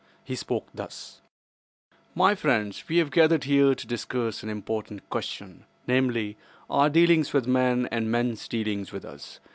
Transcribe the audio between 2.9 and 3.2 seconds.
have